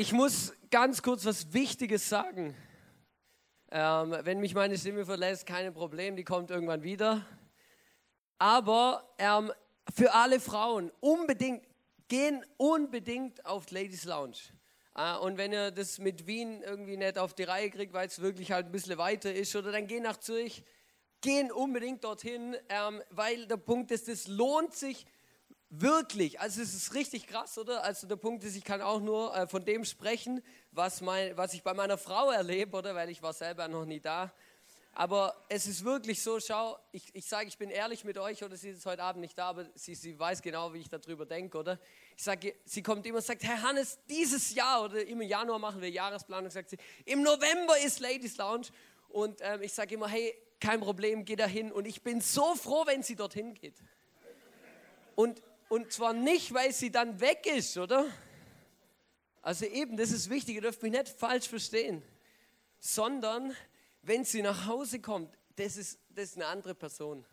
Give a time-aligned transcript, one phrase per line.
[0.00, 2.54] Ich muss ganz kurz was Wichtiges sagen.
[3.72, 7.26] Ähm, wenn mich meine Stimme verlässt, kein Problem, die kommt irgendwann wieder.
[8.38, 9.50] Aber ähm,
[9.92, 11.66] für alle Frauen unbedingt,
[12.06, 14.36] gehen unbedingt auf Ladies Lounge.
[14.94, 18.20] Äh, und wenn ihr das mit Wien irgendwie nicht auf die Reihe kriegt, weil es
[18.20, 20.62] wirklich halt ein bisschen weiter ist, oder dann gehen nach Zürich,
[21.22, 25.06] gehen unbedingt dorthin, ähm, weil der Punkt ist, es lohnt sich
[25.70, 27.84] Wirklich, also es ist richtig krass, oder?
[27.84, 30.42] Also der Punkt ist, ich kann auch nur äh, von dem sprechen,
[30.72, 32.94] was, mein, was ich bei meiner Frau erlebe, oder?
[32.94, 34.32] Weil ich war selber noch nie da.
[34.94, 38.56] Aber es ist wirklich so, schau, ich, ich sage, ich bin ehrlich mit euch, oder
[38.56, 41.58] sie ist heute Abend nicht da, aber sie, sie weiß genau, wie ich darüber denke,
[41.58, 41.78] oder?
[42.16, 45.82] Ich sage, sie kommt immer und sagt, Herr Hannes, dieses Jahr, oder im Januar machen
[45.82, 48.68] wir Jahresplanung, sagt sie, im November ist Ladies Lounge.
[49.10, 51.70] Und ähm, ich sage immer, hey, kein Problem, geh dahin.
[51.70, 53.76] Und ich bin so froh, wenn sie dorthin geht.
[55.14, 58.06] Und und zwar nicht, weil sie dann weg ist, oder?
[59.42, 62.02] Also eben, das ist wichtig, ihr dürft mich nicht falsch verstehen.
[62.78, 63.54] Sondern,
[64.02, 67.24] wenn sie nach Hause kommt, das ist, das ist eine andere Person.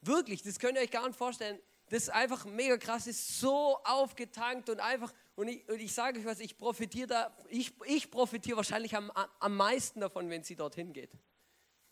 [0.00, 1.58] Wirklich, das könnt ihr euch gar nicht vorstellen.
[1.88, 6.18] Das ist einfach mega krass, ist so aufgetankt und einfach, und ich, und ich sage
[6.18, 10.56] euch was, ich profitiere da, ich, ich profitiere wahrscheinlich am, am meisten davon, wenn sie
[10.56, 11.10] dorthin geht.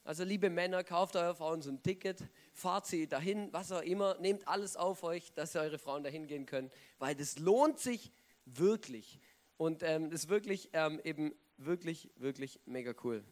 [0.04, 4.18] Also liebe Männer, kauft eurer Frauen so ein Ticket, fahrt sie dahin, was auch immer,
[4.18, 8.12] nehmt alles auf euch, dass eure Frauen dahin gehen können, weil das lohnt sich
[8.44, 9.18] wirklich.
[9.56, 13.24] Und ähm, das ist wirklich ähm, eben wirklich, wirklich mega cool.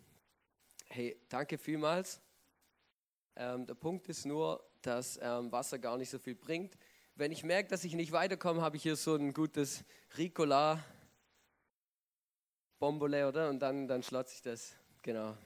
[0.88, 2.22] Hey, danke vielmals.
[3.36, 6.78] Ähm, der Punkt ist nur, dass ähm, Wasser gar nicht so viel bringt.
[7.16, 9.84] Wenn ich merke, dass ich nicht weiterkomme, habe ich hier so ein gutes
[10.16, 10.82] Ricola
[12.78, 13.50] Bombole, oder?
[13.50, 14.74] Und dann, dann schlotze ich das.
[15.02, 15.36] Genau.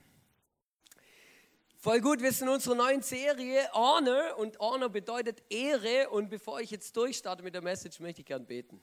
[1.86, 6.10] Voll gut, wir sind in unserer neuen Serie Honor und Honor bedeutet Ehre.
[6.10, 8.80] Und bevor ich jetzt durchstarte mit der Message, möchte ich gern beten.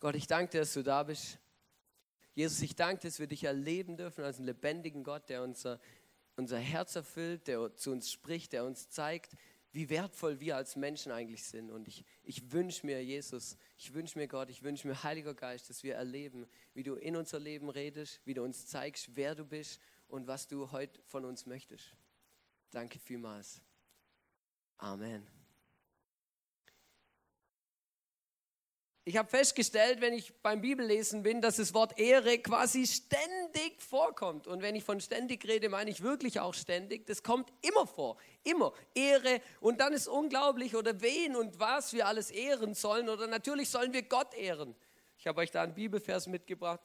[0.00, 1.38] Gott, ich danke dir, dass du da bist.
[2.32, 5.78] Jesus, ich danke dir, dass wir dich erleben dürfen als einen lebendigen Gott, der unser,
[6.36, 9.36] unser Herz erfüllt, der zu uns spricht, der uns zeigt,
[9.72, 11.70] wie wertvoll wir als Menschen eigentlich sind.
[11.70, 15.68] Und ich, ich wünsche mir, Jesus, ich wünsche mir Gott, ich wünsche mir, Heiliger Geist,
[15.68, 19.44] dass wir erleben, wie du in unser Leben redest, wie du uns zeigst, wer du
[19.44, 21.96] bist und was du heute von uns möchtest.
[22.70, 23.60] Danke vielmals.
[24.78, 25.26] Amen.
[29.08, 34.48] Ich habe festgestellt, wenn ich beim Bibellesen bin, dass das Wort Ehre quasi ständig vorkommt.
[34.48, 37.06] Und wenn ich von ständig rede, meine ich wirklich auch ständig.
[37.06, 39.40] Das kommt immer vor, immer Ehre.
[39.60, 43.08] Und dann ist unglaublich, oder wen und was wir alles ehren sollen.
[43.08, 44.74] Oder natürlich sollen wir Gott ehren.
[45.18, 46.82] Ich habe euch da einen Bibelvers mitgebracht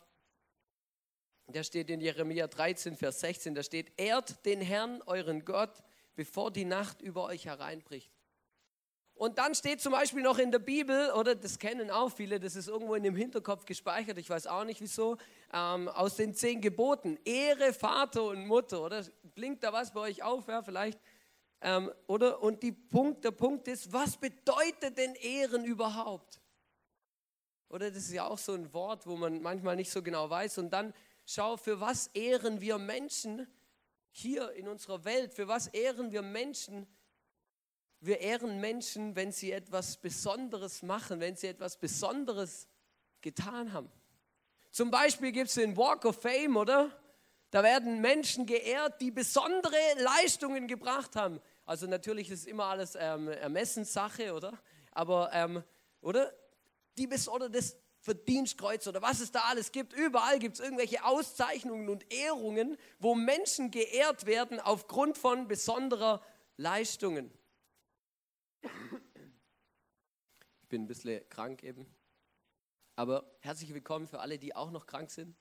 [1.47, 5.84] der steht in Jeremia 13, Vers 16, da steht, ehrt den Herrn, euren Gott,
[6.16, 8.12] bevor die Nacht über euch hereinbricht.
[9.13, 12.56] Und dann steht zum Beispiel noch in der Bibel, oder das kennen auch viele, das
[12.56, 15.18] ist irgendwo in dem Hinterkopf gespeichert, ich weiß auch nicht wieso,
[15.53, 19.06] ähm, aus den zehn Geboten, Ehre Vater und Mutter, oder?
[19.35, 21.00] Blinkt da was bei euch auf, ja, vielleicht?
[21.62, 22.41] Ähm, oder?
[22.41, 26.41] Und Punkt, der Punkt ist, was bedeutet denn Ehren überhaupt?
[27.69, 30.57] Oder das ist ja auch so ein Wort, wo man manchmal nicht so genau weiß.
[30.57, 30.94] Und dann
[31.25, 33.47] Schau, für was ehren wir Menschen
[34.11, 35.33] hier in unserer Welt?
[35.33, 36.87] Für was ehren wir Menschen?
[37.99, 42.67] Wir ehren Menschen, wenn sie etwas Besonderes machen, wenn sie etwas Besonderes
[43.21, 43.91] getan haben.
[44.71, 46.97] Zum Beispiel gibt es den Walk of Fame, oder?
[47.51, 51.41] Da werden Menschen geehrt, die besondere Leistungen gebracht haben.
[51.65, 54.57] Also natürlich ist immer alles ähm, Ermessenssache, oder?
[54.91, 55.63] Aber, ähm,
[56.01, 56.33] oder?
[56.97, 59.94] Die, oder das, Verdienstkreuz oder was es da alles gibt.
[59.94, 66.22] Überall gibt es irgendwelche Auszeichnungen und Ehrungen, wo Menschen geehrt werden aufgrund von besonderer
[66.57, 67.31] Leistungen.
[68.63, 71.85] Ich bin ein bisschen krank eben.
[72.95, 75.35] Aber herzlich willkommen für alle, die auch noch krank sind,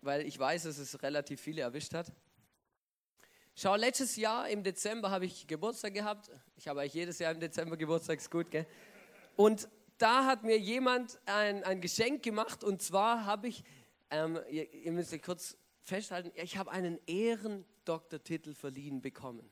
[0.00, 2.12] weil ich weiß, dass es relativ viele erwischt hat.
[3.54, 6.30] Schau, letztes Jahr im Dezember habe ich Geburtstag gehabt.
[6.56, 8.66] Ich habe eigentlich jedes Jahr im Dezember Geburtstag, ist gut, gell?
[9.36, 13.64] Und da hat mir jemand ein, ein Geschenk gemacht und zwar habe ich,
[14.10, 19.50] ähm, ihr, ihr müsst kurz festhalten, ich habe einen Ehrendoktortitel verliehen bekommen.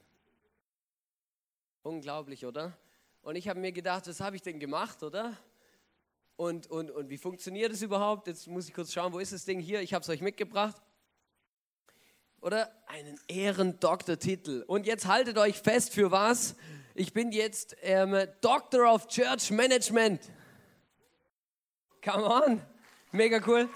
[1.82, 2.76] Unglaublich, oder?
[3.22, 5.36] Und ich habe mir gedacht, was habe ich denn gemacht, oder?
[6.36, 8.28] Und, und, und wie funktioniert es überhaupt?
[8.28, 9.80] Jetzt muss ich kurz schauen, wo ist das Ding hier?
[9.80, 10.76] Ich habe es euch mitgebracht.
[12.40, 14.62] Oder einen Ehrendoktortitel.
[14.66, 16.54] Und jetzt haltet euch fest für was?
[16.94, 20.20] Ich bin jetzt ähm, Doctor of Church Management.
[22.06, 22.62] Come on.
[23.10, 23.68] Mega cool.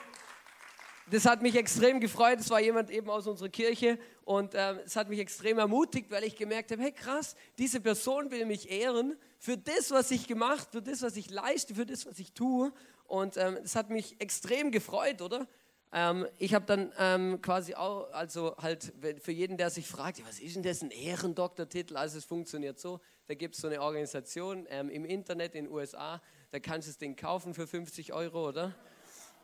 [1.11, 2.39] Das hat mich extrem gefreut.
[2.39, 6.23] Es war jemand eben aus unserer Kirche und ähm, es hat mich extrem ermutigt, weil
[6.23, 10.69] ich gemerkt habe, hey krass, diese Person will mich ehren für das, was ich gemacht,
[10.71, 12.73] für das, was ich leiste, für das, was ich tue.
[13.09, 15.49] Und ähm, es hat mich extrem gefreut, oder?
[15.93, 20.39] Ähm, ich habe dann ähm, quasi auch, also halt für jeden, der sich fragt, was
[20.39, 21.97] ist denn das, ein Ehrendoktortitel?
[21.97, 25.75] Also es funktioniert so, da gibt es so eine Organisation ähm, im Internet in den
[25.75, 28.75] USA, da kannst du das Ding kaufen für 50 Euro, oder?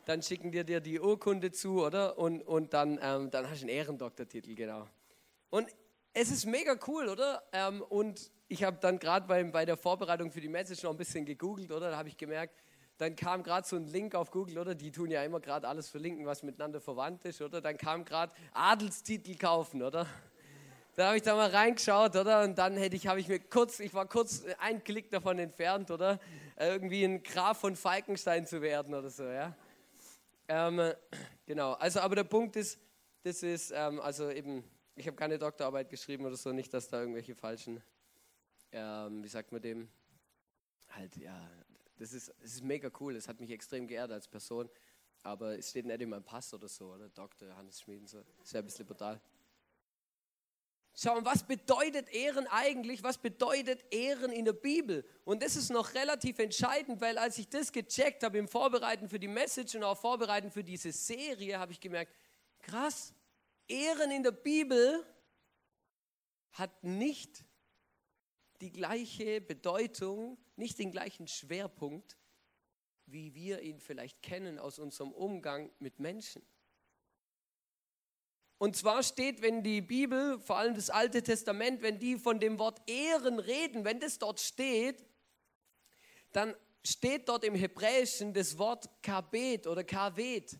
[0.05, 2.17] Dann schicken dir dir die Urkunde zu, oder?
[2.17, 4.87] Und, und dann, ähm, dann hast du einen Ehrendoktortitel, genau.
[5.49, 5.67] Und
[6.13, 7.43] es ist mega cool, oder?
[7.51, 10.97] Ähm, und ich habe dann gerade bei, bei der Vorbereitung für die Message noch ein
[10.97, 11.91] bisschen gegoogelt, oder?
[11.91, 12.61] Da habe ich gemerkt,
[12.97, 14.75] dann kam gerade so ein Link auf Google, oder?
[14.75, 17.61] Die tun ja immer gerade alles verlinken, was miteinander verwandt ist, oder?
[17.61, 20.07] Dann kam gerade Adelstitel kaufen, oder?
[20.97, 22.41] Da habe ich da mal reingeschaut, oder?
[22.41, 25.91] Und dann hätte ich, habe ich mir kurz, ich war kurz einen Klick davon entfernt,
[25.91, 26.19] oder?
[26.57, 29.55] Irgendwie ein Graf von Falkenstein zu werden oder so, ja?
[30.47, 30.93] Ähm,
[31.45, 32.79] genau, also aber der Punkt ist,
[33.21, 34.63] das ist, ähm, also eben,
[34.95, 37.79] ich habe keine Doktorarbeit geschrieben oder so, nicht, dass da irgendwelche falschen,
[38.71, 39.89] ähm, wie sagt man dem,
[40.89, 41.47] halt, ja,
[41.99, 44.67] das ist, das ist mega cool, das hat mich extrem geehrt als Person,
[45.21, 47.07] aber es steht nicht in meinem Pass oder so, oder?
[47.09, 47.55] Dr.
[47.55, 48.23] Hannes Schmieden, so.
[48.41, 49.21] Ist ja ein bisschen brutal.
[50.99, 53.03] Schau, was bedeutet Ehren eigentlich?
[53.03, 55.07] Was bedeutet Ehren in der Bibel?
[55.25, 59.19] Und das ist noch relativ entscheidend, weil als ich das gecheckt habe im Vorbereiten für
[59.19, 62.11] die Message und auch Vorbereiten für diese Serie, habe ich gemerkt,
[62.57, 63.13] krass,
[63.67, 65.05] Ehren in der Bibel
[66.53, 67.45] hat nicht
[68.59, 72.17] die gleiche Bedeutung, nicht den gleichen Schwerpunkt,
[73.05, 76.41] wie wir ihn vielleicht kennen aus unserem Umgang mit Menschen.
[78.57, 82.57] Und zwar steht, wenn die Bibel, vor allem das Alte Testament, wenn die von dem
[82.57, 85.05] Wort Ehren reden, wenn das dort steht,
[86.33, 90.59] dann steht dort im Hebräischen das Wort Kabet oder Kavet.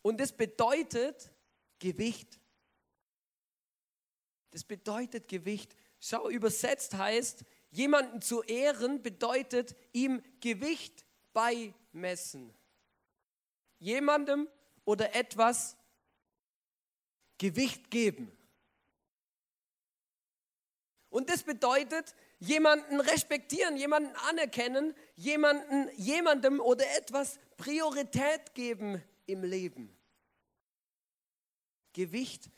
[0.00, 1.30] Und das bedeutet
[1.78, 2.38] Gewicht.
[4.50, 5.74] Das bedeutet Gewicht.
[6.00, 12.54] Schau, übersetzt heißt, jemanden zu ehren bedeutet ihm Gewicht beimessen.
[13.80, 14.48] Jemandem
[14.84, 15.76] oder etwas
[17.38, 18.30] Gewicht geben.
[21.14, 29.96] Und das bedeutet, jemanden respektieren, jemanden anerkennen, jemanden, jemandem oder etwas Priorität geben im Leben.
[31.92, 32.50] Gewicht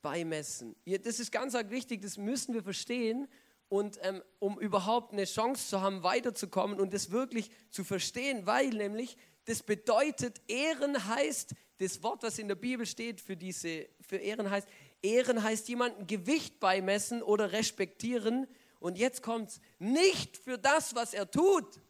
[0.00, 0.74] beimessen.
[0.86, 3.28] Das ist ganz wichtig, das müssen wir verstehen.
[3.68, 8.70] Und ähm, um überhaupt eine Chance zu haben, weiterzukommen und das wirklich zu verstehen, weil
[8.70, 14.16] nämlich das bedeutet, Ehren heißt, das Wort, was in der Bibel steht für diese, für
[14.16, 14.68] Ehren heißt,
[15.00, 18.48] Ehren heißt jemanden Gewicht beimessen oder respektieren.
[18.80, 21.80] Und jetzt kommt's, nicht für das, was er tut,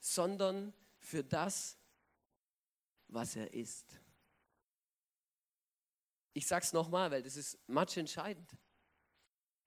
[0.00, 1.76] sondern für das,
[3.08, 4.00] was er ist.
[6.32, 8.50] Ich sage es nochmal, weil das ist much entscheidend.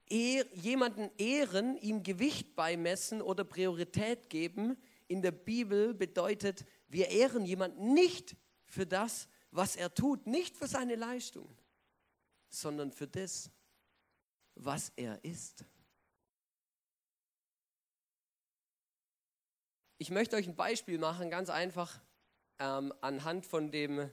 [0.08, 4.78] Ehr, jemanden ehren, ihm Gewicht beimessen oder Priorität geben
[5.10, 10.68] in der Bibel bedeutet, wir ehren jemanden nicht für das, was er tut, nicht für
[10.68, 11.54] seine Leistung,
[12.50, 13.52] sondern für das,
[14.56, 15.66] was er ist.
[19.98, 22.00] Ich möchte euch ein Beispiel machen, ganz einfach,
[22.60, 24.10] ähm, anhand von dem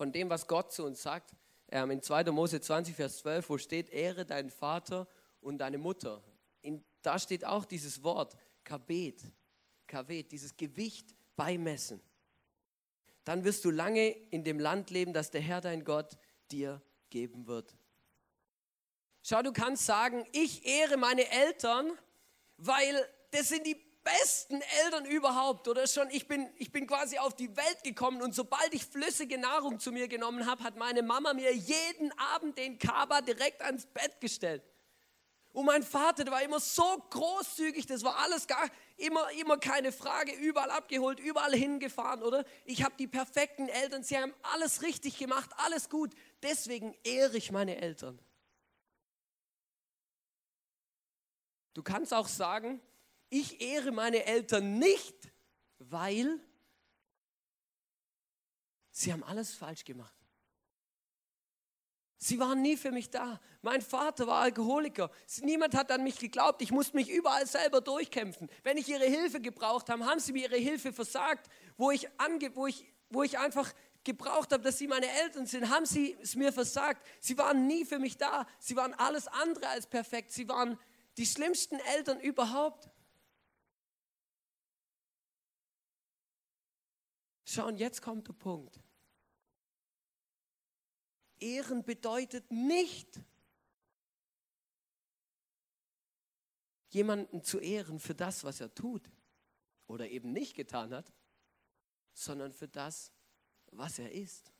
[0.00, 1.36] von dem, was Gott zu uns sagt.
[1.68, 2.24] Ähm, in 2.
[2.30, 5.06] Mose 20, Vers 12, wo steht, ehre deinen Vater
[5.42, 6.24] und deine Mutter.
[6.62, 8.34] In, da steht auch dieses Wort,
[8.64, 9.22] Kabet,
[9.90, 12.00] Kabet, dieses Gewicht beimessen.
[13.24, 16.16] Dann wirst du lange in dem Land leben, das der Herr dein Gott
[16.50, 16.80] dir
[17.10, 17.76] geben wird.
[19.22, 21.90] Schau, du kannst sagen, ich ehre meine Eltern,
[22.56, 27.34] weil das sind die besten Eltern überhaupt oder schon, ich bin, ich bin quasi auf
[27.34, 31.34] die Welt gekommen und sobald ich flüssige Nahrung zu mir genommen habe, hat meine Mama
[31.34, 34.62] mir jeden Abend den Kaba direkt ans Bett gestellt.
[35.52, 39.90] Und mein Vater, der war immer so großzügig, das war alles gar, immer, immer keine
[39.90, 42.44] Frage, überall abgeholt, überall hingefahren, oder?
[42.64, 46.14] Ich habe die perfekten Eltern, sie haben alles richtig gemacht, alles gut.
[46.42, 48.20] Deswegen ehre ich meine Eltern.
[51.74, 52.80] Du kannst auch sagen,
[53.28, 55.32] ich ehre meine Eltern nicht,
[55.78, 56.38] weil
[58.92, 60.19] sie haben alles falsch gemacht.
[62.22, 63.40] Sie waren nie für mich da.
[63.62, 65.10] Mein Vater war Alkoholiker.
[65.40, 66.60] Niemand hat an mich geglaubt.
[66.60, 68.50] Ich musste mich überall selber durchkämpfen.
[68.62, 71.48] Wenn ich ihre Hilfe gebraucht habe, haben sie mir ihre Hilfe versagt.
[71.78, 73.72] Wo ich, ange, wo ich, wo ich einfach
[74.04, 77.06] gebraucht habe, dass sie meine Eltern sind, haben sie es mir versagt.
[77.20, 78.46] Sie waren nie für mich da.
[78.58, 80.30] Sie waren alles andere als perfekt.
[80.30, 80.78] Sie waren
[81.16, 82.90] die schlimmsten Eltern überhaupt.
[87.46, 88.78] Schau, und jetzt kommt der Punkt.
[91.40, 93.20] Ehren bedeutet nicht,
[96.90, 99.10] jemanden zu ehren für das, was er tut.
[99.86, 101.12] oder eben nicht getan hat,
[102.12, 103.12] sondern für das,
[103.72, 104.52] was er ist.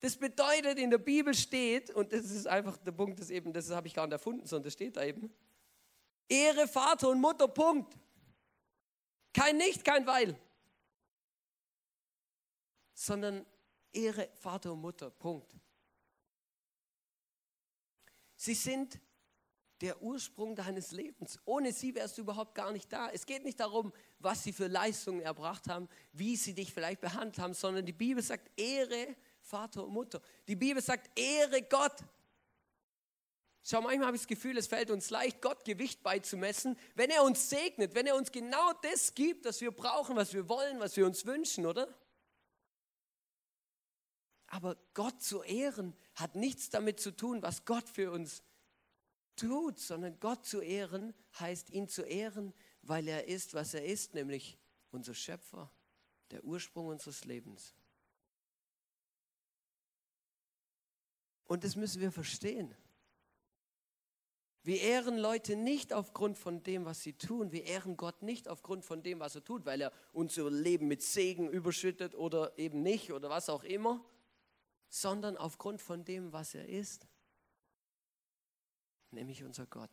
[0.00, 3.70] Das bedeutet, in der Bibel steht, und das ist einfach der Punkt, das eben, das
[3.70, 5.34] habe ich gar nicht erfunden, sondern das steht da eben,
[6.28, 7.96] Ehre Vater und Mutter, Punkt.
[9.32, 10.38] Kein Nicht, kein Weil.
[12.92, 13.46] Sondern
[13.92, 15.54] Ehre Vater und Mutter, Punkt.
[18.38, 19.00] Sie sind
[19.80, 21.40] der Ursprung deines Lebens.
[21.44, 23.10] Ohne sie wärst du überhaupt gar nicht da.
[23.10, 27.40] Es geht nicht darum, was sie für Leistungen erbracht haben, wie sie dich vielleicht behandelt
[27.40, 30.22] haben, sondern die Bibel sagt, Ehre Vater und Mutter.
[30.46, 31.96] Die Bibel sagt, Ehre Gott.
[33.64, 37.24] Schau, manchmal habe ich das Gefühl, es fällt uns leicht, Gott Gewicht beizumessen, wenn er
[37.24, 40.96] uns segnet, wenn er uns genau das gibt, was wir brauchen, was wir wollen, was
[40.96, 41.92] wir uns wünschen, oder?
[44.46, 48.42] Aber Gott zu ehren hat nichts damit zu tun, was Gott für uns
[49.36, 54.14] tut, sondern Gott zu ehren heißt, ihn zu ehren, weil er ist, was er ist,
[54.14, 54.58] nämlich
[54.90, 55.70] unser Schöpfer,
[56.30, 57.74] der Ursprung unseres Lebens.
[61.44, 62.74] Und das müssen wir verstehen.
[64.64, 67.52] Wir ehren Leute nicht aufgrund von dem, was sie tun.
[67.52, 71.00] Wir ehren Gott nicht aufgrund von dem, was er tut, weil er unser Leben mit
[71.00, 74.04] Segen überschüttet oder eben nicht oder was auch immer,
[74.88, 77.06] sondern aufgrund von dem, was er ist
[79.12, 79.90] nämlich unser Gott,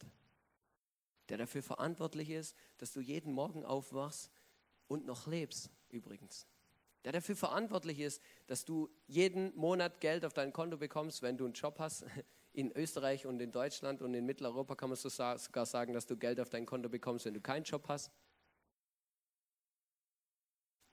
[1.29, 4.31] der dafür verantwortlich ist, dass du jeden Morgen aufwachst
[4.87, 6.47] und noch lebst, übrigens.
[7.03, 11.45] Der dafür verantwortlich ist, dass du jeden Monat Geld auf dein Konto bekommst, wenn du
[11.45, 12.05] einen Job hast.
[12.53, 16.39] In Österreich und in Deutschland und in Mitteleuropa kann man sogar sagen, dass du Geld
[16.39, 18.09] auf dein Konto bekommst, wenn du keinen Job hast.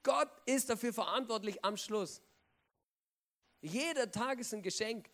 [0.03, 2.21] Gott ist dafür verantwortlich am Schluss.
[3.63, 5.09] Jeder Tag ist ein Geschenk.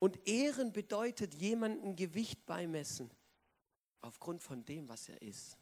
[0.00, 3.10] Und Ehren bedeutet jemandem Gewicht beimessen
[4.00, 5.56] aufgrund von dem, was er ist.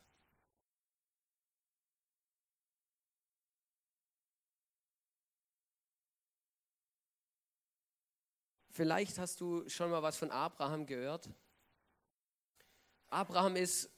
[8.71, 11.31] Vielleicht hast du schon mal was von Abraham gehört.
[13.09, 13.91] Abraham ist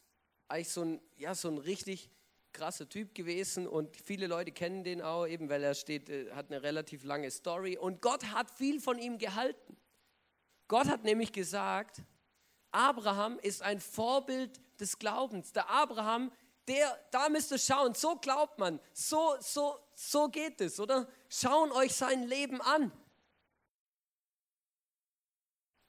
[0.47, 2.09] eigentlich so ein, ja, so ein richtig
[2.53, 6.51] krasser Typ gewesen und viele Leute kennen den auch, eben weil er steht, äh, hat
[6.51, 9.77] eine relativ lange Story und Gott hat viel von ihm gehalten.
[10.69, 12.03] Gott hat nämlich gesagt,
[12.71, 15.53] Abraham ist ein Vorbild des Glaubens.
[15.53, 16.31] Der Abraham,
[16.67, 21.09] der, da müsst ihr schauen, so glaubt man, so, so, so geht es, oder?
[21.29, 22.93] Schauen euch sein Leben an.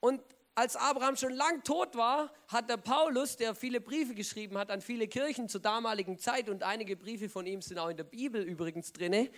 [0.00, 0.22] Und
[0.54, 4.80] als Abraham schon lang tot war, hat der Paulus, der viele Briefe geschrieben hat an
[4.80, 8.42] viele Kirchen zur damaligen Zeit und einige Briefe von ihm sind auch in der Bibel
[8.42, 9.30] übrigens drinne,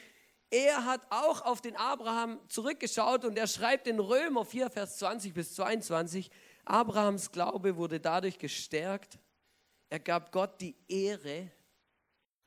[0.50, 5.33] er hat auch auf den Abraham zurückgeschaut und er schreibt in Römer 4, Vers 20
[5.33, 6.31] bis 22,
[6.66, 9.19] Abrahams Glaube wurde dadurch gestärkt,
[9.88, 11.50] er gab Gott die Ehre,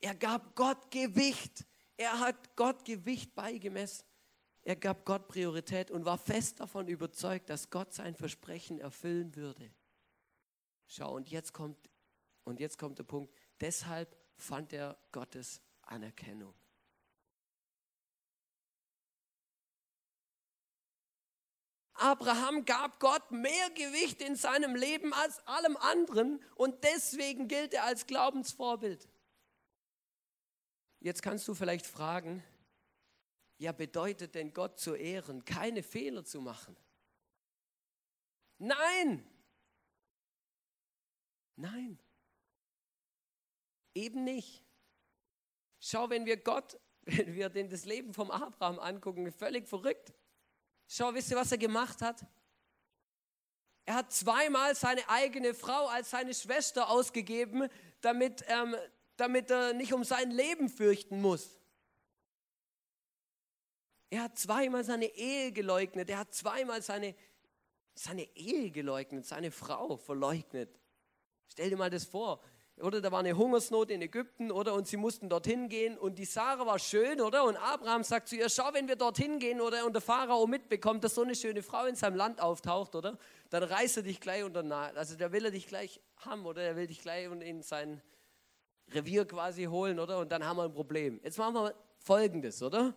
[0.02, 1.66] er gab Gott Gewicht,
[1.98, 4.06] er hat Gott Gewicht beigemessen,
[4.66, 9.72] er gab Gott Priorität und war fest davon überzeugt, dass Gott sein Versprechen erfüllen würde.
[10.88, 11.78] Schau, und jetzt kommt,
[12.44, 13.32] und jetzt kommt der Punkt,
[13.62, 16.56] deshalb fand er Gottes Anerkennung.
[21.94, 27.84] Abraham gab Gott mehr Gewicht in seinem Leben als allem anderen und deswegen gilt er
[27.84, 29.08] als Glaubensvorbild.
[31.00, 32.44] Jetzt kannst du vielleicht fragen,
[33.58, 36.76] ja bedeutet denn Gott zu ehren, keine Fehler zu machen?
[38.58, 39.26] Nein,
[41.56, 42.00] nein,
[43.94, 44.64] eben nicht.
[45.80, 50.14] Schau, wenn wir Gott, wenn wir den das Leben vom Abraham angucken, völlig verrückt.
[50.88, 52.26] Schau, wisst ihr, was er gemacht hat?
[53.86, 57.70] Er hat zweimal seine eigene Frau als seine Schwester ausgegeben,
[58.02, 58.76] damit, ähm,
[59.16, 61.60] damit er nicht um sein Leben fürchten muss.
[64.16, 66.10] Er hat zweimal seine Ehe geleugnet.
[66.10, 67.16] Er hat zweimal seine,
[67.96, 70.80] seine Ehe geleugnet, seine Frau verleugnet.
[71.50, 72.40] Stell dir mal das vor.
[72.78, 74.74] Oder da war eine Hungersnot in Ägypten, oder?
[74.74, 77.44] Und sie mussten dorthin gehen und die Sarah war schön, oder?
[77.44, 79.86] Und Abraham sagt zu ihr, schau, wenn wir dorthin gehen, oder?
[79.86, 83.18] Und der Pharao mitbekommt, dass so eine schöne Frau in seinem Land auftaucht, oder?
[83.50, 84.96] Dann reißt er dich gleich unter Nahe.
[84.96, 86.62] Also der will er dich gleich haben, oder?
[86.62, 88.02] Er will dich gleich in sein
[88.92, 90.20] Revier quasi holen, oder?
[90.20, 91.20] Und dann haben wir ein Problem.
[91.22, 92.96] Jetzt machen wir Folgendes, oder?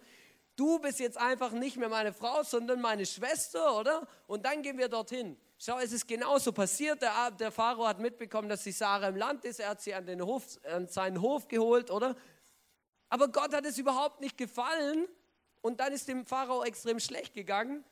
[0.58, 4.08] Du bist jetzt einfach nicht mehr meine Frau, sondern meine Schwester, oder?
[4.26, 5.36] Und dann gehen wir dorthin.
[5.56, 7.00] Schau, es ist genauso passiert.
[7.00, 9.60] Der, der Pharao hat mitbekommen, dass die Sarah im Land ist.
[9.60, 12.16] Er hat sie an, den Hof, an seinen Hof geholt, oder?
[13.08, 15.06] Aber Gott hat es überhaupt nicht gefallen.
[15.60, 17.84] Und dann ist dem Pharao extrem schlecht gegangen,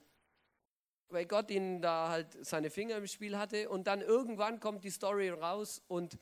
[1.08, 3.68] weil Gott ihn da halt seine Finger im Spiel hatte.
[3.68, 6.18] Und dann irgendwann kommt die Story raus und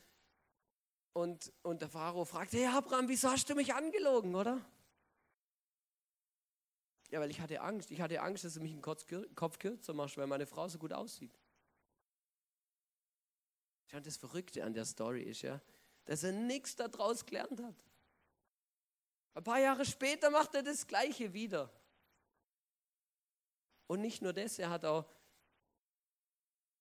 [1.15, 4.61] Und, und der Pharao fragte, hey Abraham, wieso hast du mich angelogen, oder?
[7.15, 7.93] Ja, weil ich hatte Angst.
[7.93, 10.93] Ich hatte Angst, dass du mich einen Kopf kürzer machst, weil meine Frau so gut
[10.93, 11.39] aussieht.
[13.87, 15.61] Schau, das Verrückte an der Story ist ja,
[16.07, 17.77] dass er nichts daraus gelernt hat.
[19.35, 21.71] Ein paar Jahre später macht er das Gleiche wieder.
[23.87, 25.05] Und nicht nur das, er hat auch,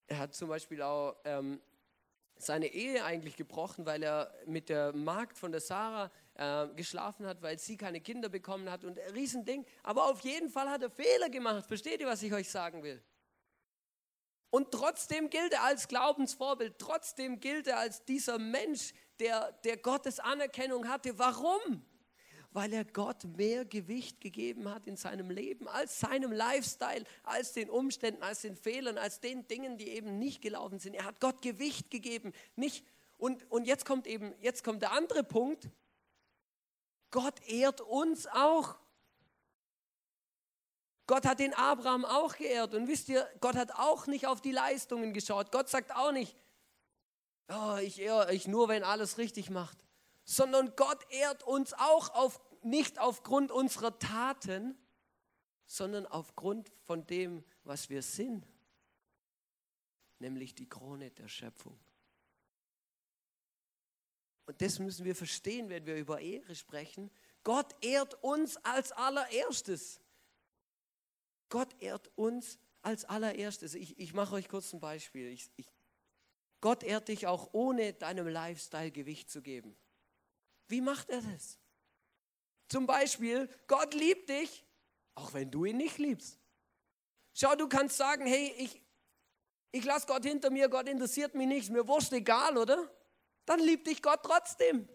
[0.07, 1.61] er hat zum Beispiel auch ähm,
[2.37, 7.41] seine Ehe eigentlich gebrochen, weil er mit der Magd von der Sarah äh, geschlafen hat,
[7.41, 9.65] weil sie keine Kinder bekommen hat und ein Riesending.
[9.83, 11.65] Aber auf jeden Fall hat er Fehler gemacht.
[11.65, 13.01] Versteht ihr, was ich euch sagen will?
[14.49, 20.19] Und trotzdem gilt er als Glaubensvorbild, trotzdem gilt er als dieser Mensch, der, der Gottes
[20.19, 21.17] Anerkennung hatte.
[21.17, 21.83] Warum?
[22.53, 27.69] weil er Gott mehr Gewicht gegeben hat in seinem Leben, als seinem Lifestyle, als den
[27.69, 30.93] Umständen, als den Fehlern, als den Dingen, die eben nicht gelaufen sind.
[30.93, 32.85] Er hat Gott Gewicht gegeben, nicht
[33.17, 35.69] und, und jetzt kommt eben, jetzt kommt der andere Punkt.
[37.13, 38.75] Gott ehrt uns auch.
[41.07, 42.73] Gott hat den Abraham auch geehrt.
[42.73, 45.53] Und wisst ihr, Gott hat auch nicht auf die Leistungen geschaut.
[45.53, 46.35] Gott sagt auch nicht,
[47.47, 49.77] oh, ich ehre euch nur, wenn alles richtig macht
[50.25, 54.77] sondern Gott ehrt uns auch auf, nicht aufgrund unserer Taten,
[55.65, 58.47] sondern aufgrund von dem, was wir sind,
[60.19, 61.77] nämlich die Krone der Schöpfung.
[64.45, 67.09] Und das müssen wir verstehen, wenn wir über Ehre sprechen.
[67.43, 70.01] Gott ehrt uns als allererstes.
[71.49, 73.75] Gott ehrt uns als allererstes.
[73.75, 75.29] Ich, ich mache euch kurz ein Beispiel.
[75.29, 75.67] Ich, ich,
[76.61, 79.75] Gott ehrt dich auch ohne deinem Lifestyle Gewicht zu geben.
[80.67, 81.59] Wie macht er das?
[82.69, 84.65] Zum Beispiel, Gott liebt dich,
[85.15, 86.39] auch wenn du ihn nicht liebst.
[87.33, 88.81] Schau, du kannst sagen, hey, ich,
[89.71, 92.89] ich lasse Gott hinter mir, Gott interessiert mich nicht, mir wurscht egal, oder?
[93.45, 94.87] Dann liebt dich Gott trotzdem.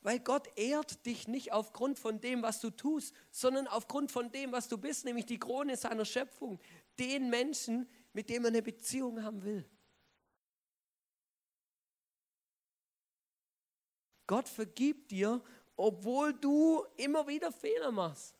[0.00, 4.52] Weil Gott ehrt dich nicht aufgrund von dem, was du tust, sondern aufgrund von dem,
[4.52, 6.60] was du bist, nämlich die Krone seiner Schöpfung,
[6.98, 9.68] den Menschen, mit dem er eine Beziehung haben will.
[14.26, 15.42] Gott vergibt dir,
[15.74, 18.36] obwohl du immer wieder Fehler machst.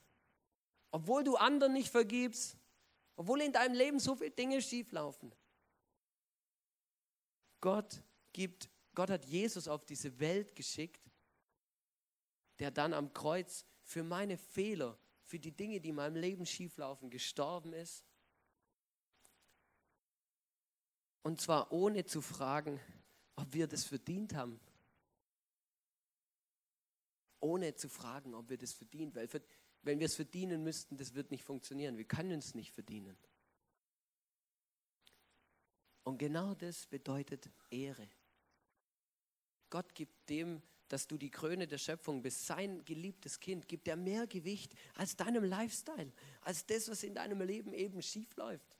[0.90, 2.56] Obwohl du anderen nicht vergibst.
[3.16, 5.32] Obwohl in deinem Leben so viele Dinge schieflaufen.
[7.60, 8.00] Gott
[8.38, 11.10] gibt, Gott hat Jesus auf diese Welt geschickt,
[12.58, 17.10] der dann am Kreuz für meine Fehler, für die Dinge, die in meinem Leben schieflaufen,
[17.10, 18.04] gestorben ist.
[21.22, 22.80] Und zwar ohne zu fragen,
[23.36, 24.60] ob wir das verdient haben
[27.40, 29.14] ohne zu fragen, ob wir das verdienen.
[29.14, 29.28] Weil
[29.82, 31.96] wenn wir es verdienen müssten, das wird nicht funktionieren.
[31.96, 33.16] Wir können es nicht verdienen.
[36.04, 38.08] Und genau das bedeutet Ehre.
[39.70, 43.96] Gott gibt dem, dass du die Krone der Schöpfung bist, sein geliebtes Kind, gibt er
[43.96, 48.78] mehr Gewicht als deinem Lifestyle, als das, was in deinem Leben eben schief läuft.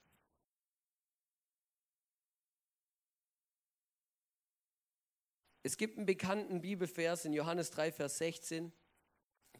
[5.62, 8.72] Es gibt einen bekannten Bibelvers in Johannes 3, Vers 16.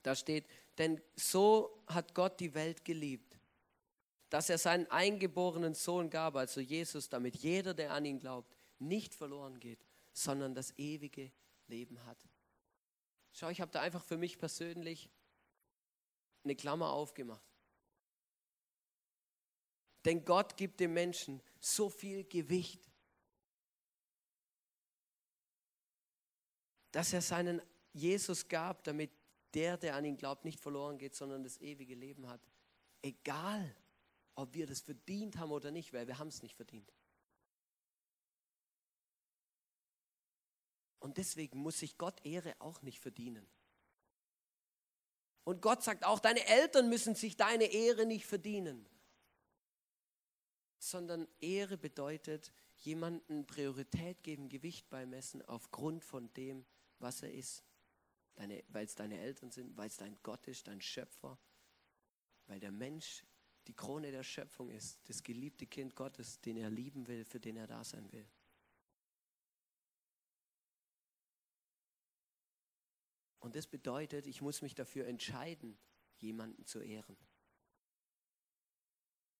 [0.03, 0.47] Da steht,
[0.79, 3.38] denn so hat Gott die Welt geliebt,
[4.31, 9.14] dass er seinen eingeborenen Sohn gab, also Jesus, damit jeder, der an ihn glaubt, nicht
[9.14, 9.85] verloren geht,
[10.22, 11.33] sondern das ewige
[11.66, 12.18] Leben hat.
[13.33, 15.11] Schau, ich habe da einfach für mich persönlich
[16.44, 17.44] eine Klammer aufgemacht.
[20.04, 22.88] Denn Gott gibt dem Menschen so viel Gewicht.
[26.90, 27.61] dass er seinen
[27.92, 29.11] Jesus gab, damit
[29.54, 32.40] der, der an ihn glaubt, nicht verloren geht, sondern das ewige Leben hat.
[33.02, 33.74] Egal,
[34.35, 36.92] ob wir das verdient haben oder nicht, weil wir haben es nicht verdient.
[41.01, 43.47] Und deswegen muss sich Gott Ehre auch nicht verdienen.
[45.45, 48.87] Und Gott sagt auch, deine Eltern müssen sich deine Ehre nicht verdienen.
[50.79, 56.67] Sondern Ehre bedeutet, jemanden Priorität geben, Gewicht beimessen aufgrund von dem,
[56.99, 57.65] was er ist.
[58.35, 61.39] Weil es deine Eltern sind, weil es dein Gott ist, dein Schöpfer.
[62.47, 63.25] Weil der Mensch
[63.67, 67.57] die Krone der Schöpfung ist, das geliebte Kind Gottes, den er lieben will, für den
[67.57, 68.27] er da sein will.
[73.40, 75.79] Und das bedeutet, ich muss mich dafür entscheiden,
[76.16, 77.16] jemanden zu ehren.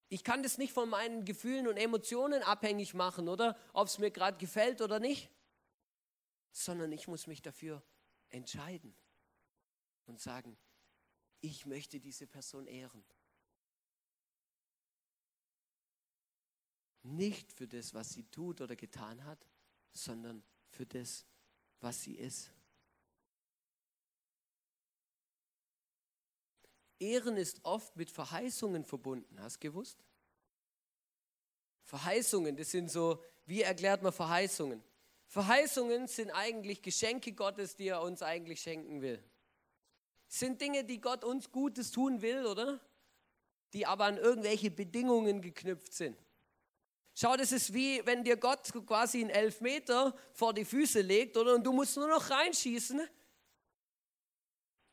[0.08, 3.58] Ich kann das nicht von meinen Gefühlen und Emotionen abhängig machen, oder?
[3.72, 5.30] Ob es mir gerade gefällt oder nicht
[6.58, 7.82] sondern ich muss mich dafür
[8.30, 8.94] entscheiden
[10.06, 10.56] und sagen,
[11.40, 13.04] ich möchte diese Person ehren.
[17.02, 19.46] Nicht für das, was sie tut oder getan hat,
[19.92, 21.26] sondern für das,
[21.80, 22.50] was sie ist.
[26.98, 29.40] Ehren ist oft mit Verheißungen verbunden.
[29.40, 30.04] Hast du gewusst?
[31.84, 34.82] Verheißungen, das sind so, wie erklärt man Verheißungen?
[35.26, 39.22] Verheißungen sind eigentlich Geschenke Gottes, die er uns eigentlich schenken will.
[40.26, 42.80] Sind Dinge, die Gott uns Gutes tun will, oder?
[43.72, 46.16] Die aber an irgendwelche Bedingungen geknüpft sind.
[47.14, 51.54] Schau, das ist wie, wenn dir Gott quasi einen Elfmeter vor die Füße legt, oder?
[51.54, 53.00] Und du musst nur noch reinschießen.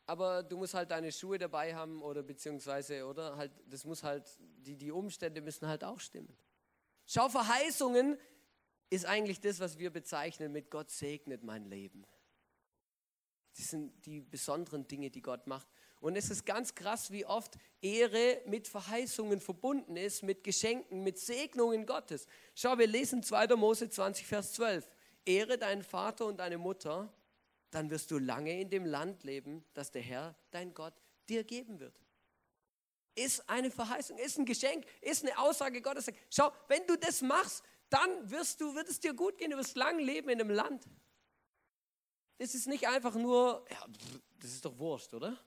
[0.06, 3.36] Aber du musst halt deine Schuhe dabei haben, oder beziehungsweise, oder?
[3.36, 6.36] Halt, das muss halt, die, die Umstände müssen halt auch stimmen.
[7.06, 8.16] Schau, Verheißungen
[8.88, 12.04] ist eigentlich das, was wir bezeichnen mit Gott segnet mein Leben.
[13.56, 15.66] Das sind die besonderen Dinge, die Gott macht.
[16.00, 21.18] Und es ist ganz krass, wie oft Ehre mit Verheißungen verbunden ist, mit Geschenken, mit
[21.18, 22.26] Segnungen Gottes.
[22.54, 23.56] Schau, wir lesen 2.
[23.56, 24.88] Mose 20, Vers 12.
[25.24, 27.12] Ehre deinen Vater und deine Mutter,
[27.76, 30.94] dann wirst du lange in dem Land leben, das der Herr, dein Gott,
[31.28, 32.00] dir geben wird
[33.16, 36.06] ist eine Verheißung, ist ein Geschenk, ist eine Aussage Gottes.
[36.30, 39.76] Schau, wenn du das machst, dann wirst du, wird es dir gut gehen, du wirst
[39.76, 40.86] lang leben in einem Land.
[42.38, 43.86] Das ist nicht einfach nur, ja,
[44.38, 45.38] das ist doch Wurst, oder?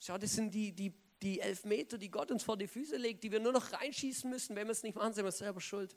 [0.00, 0.92] Schau, das sind die, die,
[1.22, 4.56] die Elfmeter, die Gott uns vor die Füße legt, die wir nur noch reinschießen müssen.
[4.56, 5.96] Wenn wir es nicht machen, sind wir selber schuld.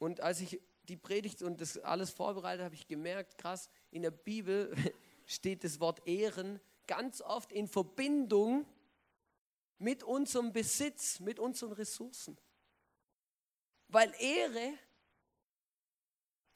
[0.00, 4.10] Und als ich die Predigt und das alles vorbereitet, habe ich gemerkt, krass, in der
[4.10, 4.74] Bibel
[5.26, 8.66] steht das Wort Ehren ganz oft in Verbindung
[9.76, 12.38] mit unserem Besitz, mit unseren Ressourcen.
[13.88, 14.72] Weil Ehre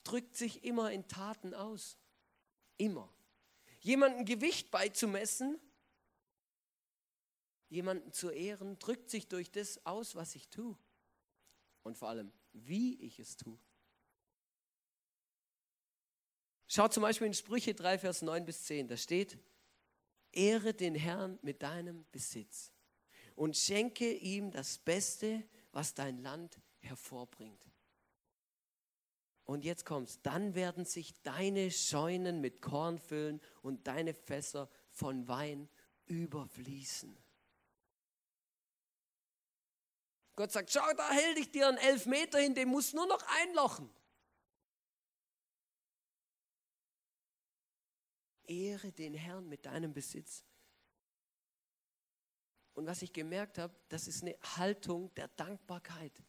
[0.05, 1.99] drückt sich immer in Taten aus.
[2.79, 3.13] Immer.
[3.81, 5.61] Jemandem Gewicht beizumessen,
[7.69, 10.79] jemanden zu ehren, drückt sich durch das aus, was ich tue.
[11.85, 13.59] Und vor allem, wie ich es tue.
[16.67, 18.89] Schau zum Beispiel in Sprüche 3, Vers 9 bis 10.
[18.89, 19.39] Da steht,
[20.33, 22.73] Ehre den Herrn mit deinem Besitz
[23.37, 27.65] und schenke ihm das Beste, was dein Land hervorbringt.
[29.45, 35.29] Und jetzt kommt's, dann werden sich deine Scheunen mit Korn füllen und deine Fässer von
[35.29, 35.69] Wein
[36.07, 37.17] überfließen.
[40.37, 43.89] Gott sagt, schau, da hält ich dir einen Elfmeter hin, den musst nur noch einlochen.
[48.47, 50.45] Ehre den Herrn mit deinem Besitz.
[52.75, 56.23] Und was ich gemerkt habe, das ist eine Haltung der Dankbarkeit.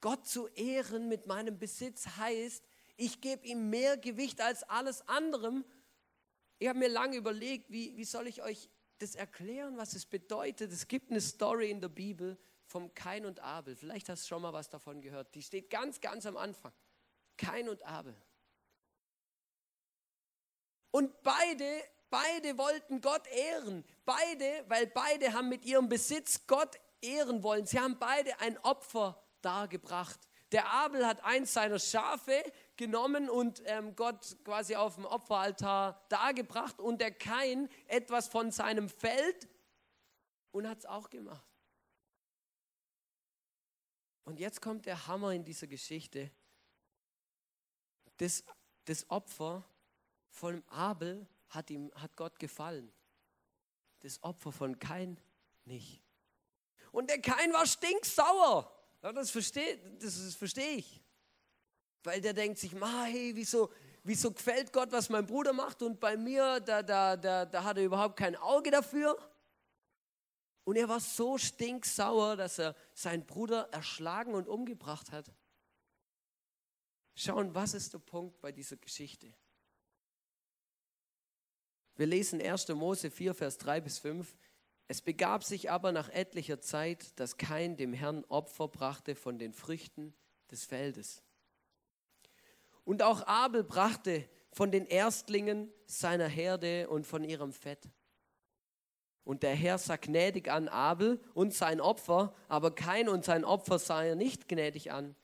[0.00, 2.64] Gott zu ehren mit meinem Besitz heißt,
[2.96, 5.64] ich gebe ihm mehr Gewicht als alles anderem.
[6.58, 10.72] Ich habe mir lange überlegt, wie, wie soll ich euch das erklären, was es bedeutet.
[10.72, 12.38] Es gibt eine Story in der Bibel
[12.70, 13.74] vom Kain und Abel.
[13.74, 15.34] Vielleicht hast du schon mal was davon gehört.
[15.34, 16.72] Die steht ganz, ganz am Anfang.
[17.36, 18.16] Kain und Abel.
[20.92, 23.84] Und beide, beide wollten Gott ehren.
[24.04, 27.66] Beide, weil beide haben mit ihrem Besitz Gott ehren wollen.
[27.66, 30.20] Sie haben beide ein Opfer dargebracht.
[30.52, 32.40] Der Abel hat eins seiner Schafe
[32.76, 38.88] genommen und ähm, Gott quasi auf dem Opferaltar dargebracht und der Kain etwas von seinem
[38.88, 39.48] Feld
[40.52, 41.49] und hat es auch gemacht.
[44.24, 46.30] Und jetzt kommt der Hammer in dieser Geschichte.
[48.18, 48.44] Das,
[48.84, 49.64] das Opfer
[50.28, 52.92] von Abel hat, ihm, hat Gott gefallen.
[54.00, 55.18] Das Opfer von Kain
[55.64, 56.02] nicht.
[56.92, 58.70] Und der Kain war stinksauer.
[59.00, 61.02] Das verstehe das versteh ich.
[62.02, 63.70] Weil der denkt sich, hey, wieso,
[64.02, 67.76] wieso gefällt Gott, was mein Bruder macht und bei mir, da, da, da, da hat
[67.76, 69.16] er überhaupt kein Auge dafür.
[70.70, 75.28] Und er war so stinksauer, dass er seinen Bruder erschlagen und umgebracht hat.
[77.16, 79.34] Schauen, was ist der Punkt bei dieser Geschichte?
[81.96, 82.68] Wir lesen 1.
[82.68, 84.36] Mose 4, Vers 3 bis 5.
[84.86, 89.52] Es begab sich aber nach etlicher Zeit, dass kein dem Herrn Opfer brachte von den
[89.52, 90.14] Früchten
[90.52, 91.24] des Feldes.
[92.84, 97.90] Und auch Abel brachte von den Erstlingen seiner Herde und von ihrem Fett.
[99.30, 103.78] Und der Herr sah gnädig an Abel und sein Opfer, aber kein und sein Opfer
[103.78, 105.14] sah er nicht gnädig an.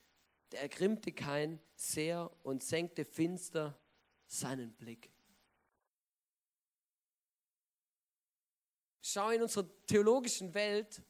[0.52, 3.76] Der ergrimmte kein sehr und senkte finster
[4.28, 5.10] seinen Blick.
[9.02, 11.02] Schau, in unserer theologischen Welt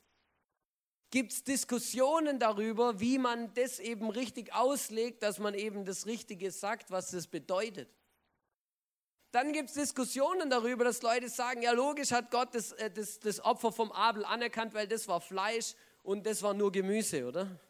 [1.10, 6.50] gibt es Diskussionen darüber, wie man das eben richtig auslegt, dass man eben das Richtige
[6.50, 7.90] sagt, was das bedeutet.
[9.36, 13.20] Dann gibt es Diskussionen darüber, dass Leute sagen, ja logisch hat Gott das, äh, das,
[13.20, 17.60] das Opfer vom Abel anerkannt, weil das war Fleisch und das war nur Gemüse, oder?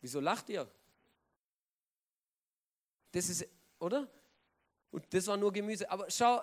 [0.00, 0.70] Wieso lacht ihr?
[3.10, 3.44] Das ist,
[3.80, 4.06] oder?
[4.92, 5.90] Und das war nur Gemüse.
[5.90, 6.40] Aber schau,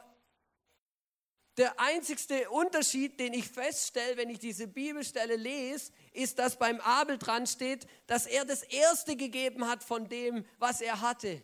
[1.58, 7.18] der einzigste Unterschied, den ich feststelle, wenn ich diese Bibelstelle lese, ist, dass beim Abel
[7.18, 11.44] dran steht, dass er das Erste gegeben hat von dem, was er hatte.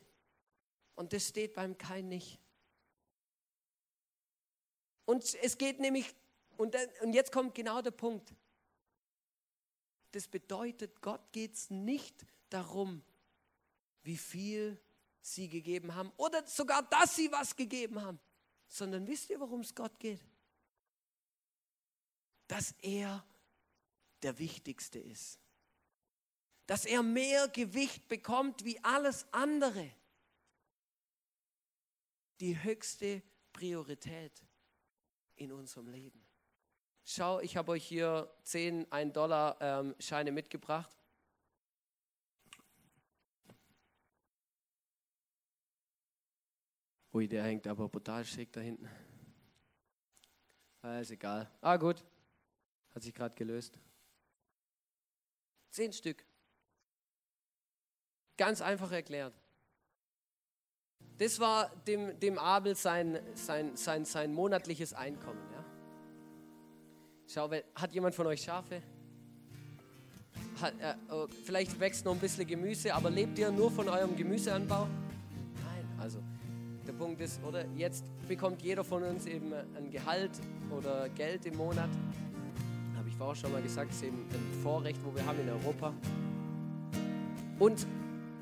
[0.95, 2.39] Und das steht beim Kain nicht.
[5.05, 6.13] Und es geht nämlich,
[6.57, 8.33] und, und jetzt kommt genau der Punkt.
[10.11, 13.03] Das bedeutet, Gott geht es nicht darum,
[14.03, 14.79] wie viel
[15.21, 18.19] sie gegeben haben oder sogar, dass sie was gegeben haben,
[18.67, 20.21] sondern wisst ihr, worum es Gott geht?
[22.47, 23.25] Dass er
[24.21, 25.39] der Wichtigste ist.
[26.65, 29.91] Dass er mehr Gewicht bekommt wie alles andere.
[32.39, 33.21] Die höchste
[33.51, 34.43] Priorität
[35.35, 36.25] in unserem Leben.
[37.05, 41.02] Schau, ich habe euch hier 10 1-Dollar-Scheine ähm, mitgebracht.
[47.13, 48.89] Ui, der hängt aber brutal schick da hinten.
[50.81, 51.49] Ah, ist egal.
[51.61, 52.03] Ah, gut.
[52.93, 53.77] Hat sich gerade gelöst.
[55.69, 56.25] Zehn Stück.
[58.35, 59.33] Ganz einfach erklärt.
[61.19, 65.39] Das war dem, dem Abel sein, sein, sein, sein monatliches Einkommen.
[65.51, 65.63] Ja?
[67.27, 68.81] Schau, hat jemand von euch Schafe?
[70.59, 74.15] Hat, äh, oh, vielleicht wächst noch ein bisschen Gemüse, aber lebt ihr nur von eurem
[74.15, 74.87] Gemüseanbau?
[74.87, 76.19] Nein, also
[76.85, 80.31] der Punkt ist, oder jetzt bekommt jeder von uns eben ein Gehalt
[80.71, 81.89] oder Geld im Monat.
[82.97, 85.93] Habe ich vorher schon mal gesagt, ist eben ein Vorrecht, wo wir haben in Europa.
[87.59, 87.85] Und,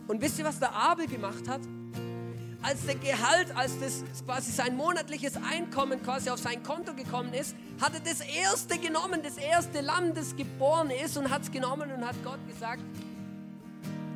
[0.07, 1.61] und wisst ihr, was der Abel gemacht hat?
[2.63, 7.55] als der Gehalt, als das quasi sein monatliches Einkommen quasi auf sein Konto gekommen ist,
[7.81, 11.91] hat er das erste genommen, das erste Lamm, das geboren ist und hat es genommen
[11.91, 12.83] und hat Gott gesagt,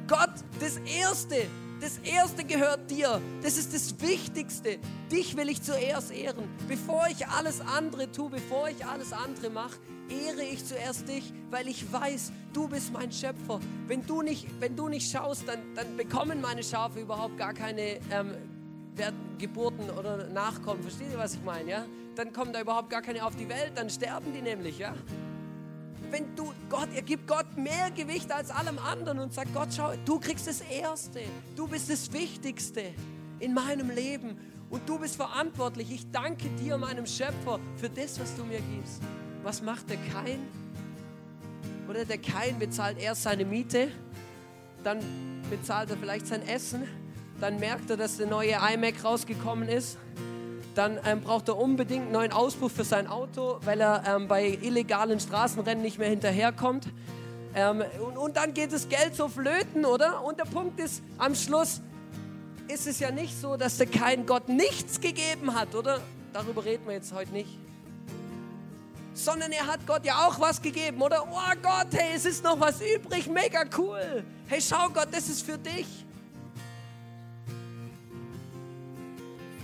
[0.08, 1.48] Gott, das erste,
[1.82, 3.22] das erste gehört dir.
[3.42, 4.80] Das ist das Wichtigste.
[5.12, 6.48] Dich will ich zuerst ehren.
[6.68, 9.78] Bevor ich alles andere tue, bevor ich alles andere mache,
[10.10, 13.60] ehre ich zuerst dich, weil ich weiß, du bist mein Schöpfer.
[13.88, 18.00] Wenn du nicht, wenn du nicht schaust, dann, dann bekommen meine Schafe überhaupt gar keine
[18.12, 18.36] ähm,
[19.38, 20.82] Geburten oder Nachkommen.
[20.82, 21.70] Versteht ihr, was ich meine?
[21.70, 21.86] Ja?
[22.16, 24.80] Dann kommen da überhaupt gar keine auf die Welt, dann sterben die nämlich.
[24.80, 24.94] Ja?
[26.16, 29.92] Wenn du, Gott, er gibt Gott mehr Gewicht als allem anderen und sagt, Gott, schau,
[30.06, 31.20] du kriegst das Erste.
[31.58, 32.94] Du bist das Wichtigste
[33.40, 34.38] in meinem Leben
[34.70, 35.92] und du bist verantwortlich.
[35.92, 39.02] Ich danke dir, meinem Schöpfer, für das, was du mir gibst
[39.46, 40.40] was macht der Kain?
[41.88, 43.90] Oder der Kain bezahlt erst seine Miete,
[44.84, 45.00] dann
[45.52, 46.88] bezahlt er vielleicht sein Essen,
[47.40, 50.00] dann merkt er, dass der neue iMac rausgekommen ist,
[50.78, 54.58] dann ähm, braucht er unbedingt einen neuen Auspuff für sein Auto, weil er ähm, bei
[54.62, 56.88] illegalen Straßenrennen nicht mehr hinterherkommt.
[57.56, 60.24] Ähm, und, und dann geht das Geld so flöten, oder?
[60.24, 61.82] Und der Punkt ist, am Schluss
[62.68, 66.02] ist es ja nicht so, dass der Kain Gott nichts gegeben hat, oder?
[66.34, 67.60] Darüber reden wir jetzt heute nicht
[69.16, 71.24] sondern er hat Gott ja auch was gegeben, oder?
[71.24, 74.24] Oh Gott, hey, es ist noch was übrig, mega cool.
[74.48, 76.05] Hey, schau Gott, das ist für dich.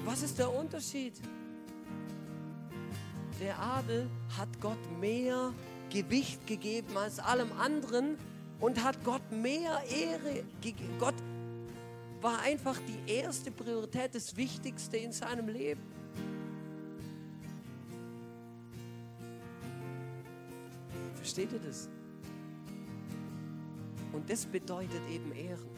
[0.05, 1.13] Was ist der Unterschied?
[3.39, 5.53] Der Abel hat Gott mehr
[5.89, 8.17] Gewicht gegeben als allem anderen
[8.59, 10.95] und hat Gott mehr Ehre gegeben.
[10.99, 11.15] Gott
[12.21, 15.81] war einfach die erste Priorität, das Wichtigste in seinem Leben.
[21.15, 21.89] Versteht ihr das?
[24.13, 25.69] Und das bedeutet eben Ehren.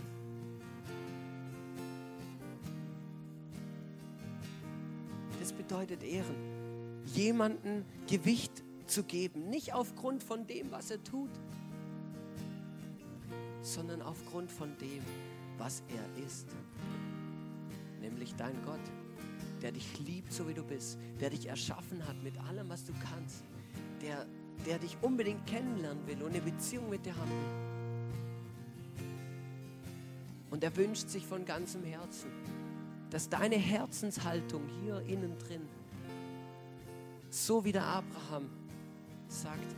[5.73, 6.35] Bedeutet Ehren.
[7.15, 11.31] Jemanden Gewicht zu geben, nicht aufgrund von dem, was er tut,
[13.61, 15.01] sondern aufgrund von dem,
[15.57, 16.47] was er ist.
[18.01, 18.79] Nämlich dein Gott,
[19.63, 22.93] der dich liebt, so wie du bist, der dich erschaffen hat mit allem, was du
[22.93, 23.43] kannst,
[24.01, 24.27] der
[24.67, 27.37] der dich unbedingt kennenlernen will und eine Beziehung mit dir haben will.
[30.51, 32.29] Und er wünscht sich von ganzem Herzen,
[33.13, 35.61] dass deine Herzenshaltung hier innen drin,
[37.29, 38.49] so wie der Abraham
[39.27, 39.75] sagt,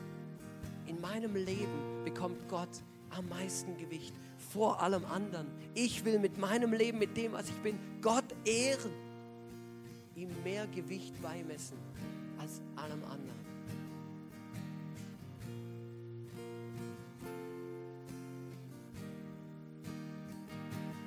[0.87, 2.69] in meinem Leben bekommt Gott
[3.09, 4.15] am meisten Gewicht
[4.53, 5.47] vor allem anderen.
[5.73, 8.91] Ich will mit meinem Leben, mit dem, was ich bin, Gott ehren,
[10.15, 11.77] ihm mehr Gewicht beimessen
[12.39, 13.45] als allem anderen.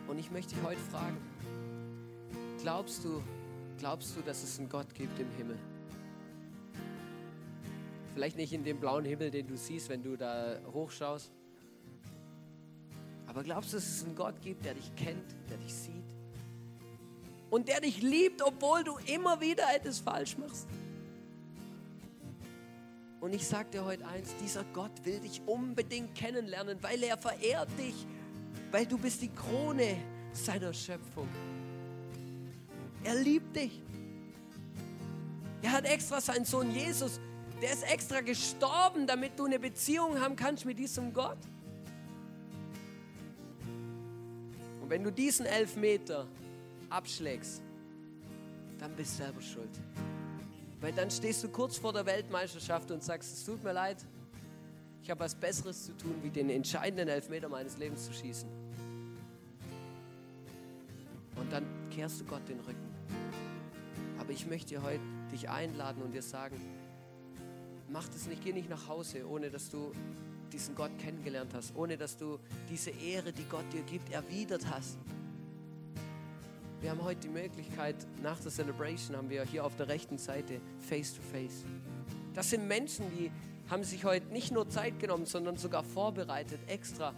[0.07, 1.17] Und ich möchte dich heute fragen,
[2.63, 3.23] glaubst du,
[3.79, 5.59] glaubst du, dass es einen Gott gibt im Himmel?
[8.15, 11.31] Vielleicht nicht in dem blauen Himmel, den du siehst, wenn du da hochschaust.
[13.27, 15.95] Aber glaubst du, dass es einen Gott gibt, der dich kennt, der dich sieht?
[17.51, 20.67] Und der dich liebt, obwohl du immer wieder etwas falsch machst?
[23.21, 27.69] Und ich sage dir heute eins, dieser Gott will dich unbedingt kennenlernen, weil er verehrt
[27.79, 28.07] dich,
[28.71, 29.97] weil du bist die Krone
[30.33, 31.29] seiner Schöpfung.
[33.05, 33.83] Er liebt dich.
[35.63, 37.21] Er hat extra seinen Sohn Jesus,
[37.61, 41.39] der ist extra gestorben, damit du eine Beziehung haben kannst mit diesem Gott.
[44.81, 46.27] Und wenn du diesen Elfmeter
[46.89, 47.63] abschlägst,
[48.79, 49.71] dann bist du selber schuld.
[50.81, 53.99] Weil dann stehst du kurz vor der Weltmeisterschaft und sagst, es tut mir leid,
[55.03, 58.49] ich habe was Besseres zu tun, wie den entscheidenden Elfmeter meines Lebens zu schießen.
[61.37, 62.88] Und dann kehrst du Gott den Rücken.
[64.29, 65.01] Aber ich möchte heute
[65.33, 66.61] dich einladen und dir sagen,
[67.89, 69.91] mach das nicht, geh nicht nach Hause, ohne dass du
[70.53, 72.39] diesen Gott kennengelernt hast, ohne dass du
[72.69, 74.99] diese Ehre, die Gott dir gibt, erwidert hast.
[76.83, 80.61] Wir haben heute die Möglichkeit, nach der Celebration haben wir hier auf der rechten Seite
[80.79, 81.65] Face to Face.
[82.35, 83.31] Das sind Menschen, die
[83.71, 87.15] haben sich heute nicht nur Zeit genommen, sondern sogar vorbereitet extra,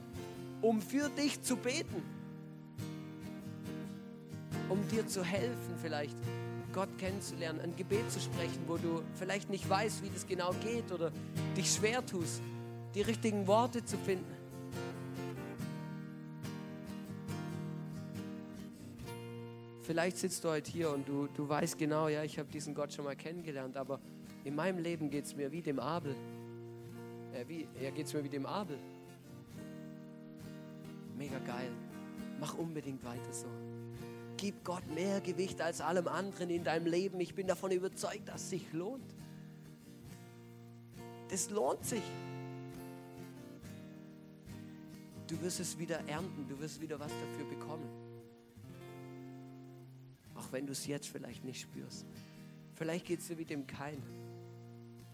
[0.62, 2.04] um für dich zu beten,
[4.68, 6.16] um dir zu helfen vielleicht
[6.72, 10.90] Gott kennenzulernen, ein Gebet zu sprechen, wo du vielleicht nicht weißt, wie das genau geht
[10.92, 11.12] oder
[11.56, 12.42] dich schwer tust,
[12.94, 14.36] die richtigen Worte zu finden.
[19.82, 22.92] Vielleicht sitzt du heute hier und du, du weißt genau, ja, ich habe diesen Gott
[22.92, 23.98] schon mal kennengelernt, aber
[24.44, 26.14] in meinem Leben geht es mir wie dem Abel.
[27.32, 28.78] Äh, ja, geht es mir wie dem Abel.
[31.16, 31.72] Mega geil.
[32.38, 33.48] Mach unbedingt weiter so
[34.40, 37.20] gib Gott mehr Gewicht als allem anderen in deinem Leben.
[37.20, 39.14] Ich bin davon überzeugt, dass es sich lohnt.
[41.28, 42.02] Das lohnt sich.
[45.26, 47.86] Du wirst es wieder ernten, du wirst wieder was dafür bekommen.
[50.34, 52.06] Auch wenn du es jetzt vielleicht nicht spürst.
[52.74, 54.02] Vielleicht geht es dir wie dem Kein.